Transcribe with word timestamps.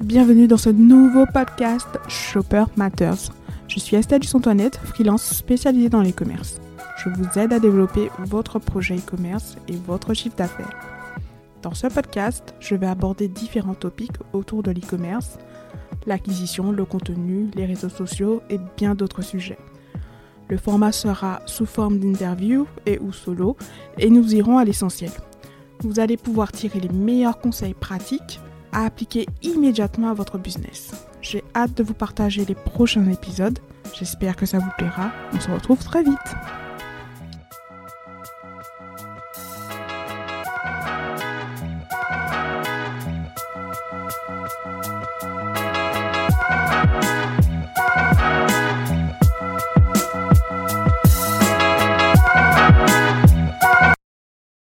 bienvenue 0.00 0.48
dans 0.48 0.56
ce 0.56 0.70
nouveau 0.70 1.26
podcast 1.26 1.86
Shopper 2.08 2.64
Matters. 2.76 3.32
Je 3.68 3.78
suis 3.78 3.96
Estelle 3.96 4.20
Dussantoinette, 4.20 4.80
freelance 4.82 5.22
spécialisée 5.22 5.90
dans 5.90 6.00
l'e-commerce. 6.00 6.58
Je 6.96 7.10
vous 7.10 7.38
aide 7.38 7.52
à 7.52 7.60
développer 7.60 8.10
votre 8.18 8.58
projet 8.58 8.96
e-commerce 8.96 9.56
et 9.68 9.76
votre 9.76 10.14
chiffre 10.14 10.36
d'affaires. 10.36 10.74
Dans 11.62 11.74
ce 11.74 11.86
podcast, 11.86 12.54
je 12.60 12.74
vais 12.74 12.86
aborder 12.86 13.28
différents 13.28 13.74
topics 13.74 14.16
autour 14.32 14.62
de 14.62 14.70
l'e-commerce, 14.70 15.38
l'acquisition, 16.06 16.72
le 16.72 16.86
contenu, 16.86 17.50
les 17.54 17.66
réseaux 17.66 17.90
sociaux 17.90 18.40
et 18.48 18.58
bien 18.78 18.94
d'autres 18.94 19.22
sujets. 19.22 19.58
Le 20.48 20.56
format 20.56 20.92
sera 20.92 21.42
sous 21.44 21.66
forme 21.66 21.98
d'interview 21.98 22.66
et 22.86 22.98
ou 23.00 23.12
solo 23.12 23.56
et 23.98 24.08
nous 24.08 24.34
irons 24.34 24.56
à 24.56 24.64
l'essentiel. 24.64 25.10
Vous 25.80 26.00
allez 26.00 26.16
pouvoir 26.16 26.52
tirer 26.52 26.80
les 26.80 26.88
meilleurs 26.88 27.38
conseils 27.38 27.74
pratiques 27.74 28.40
à 28.72 28.84
appliquer 28.84 29.26
immédiatement 29.42 30.10
à 30.10 30.14
votre 30.14 30.38
business. 30.38 30.92
J'ai 31.20 31.44
hâte 31.54 31.74
de 31.76 31.82
vous 31.82 31.94
partager 31.94 32.44
les 32.44 32.54
prochains 32.54 33.08
épisodes. 33.10 33.58
J'espère 33.98 34.36
que 34.36 34.46
ça 34.46 34.58
vous 34.58 34.70
plaira. 34.78 35.10
On 35.32 35.40
se 35.40 35.50
retrouve 35.50 35.82
très 35.84 36.02
vite. 36.02 36.16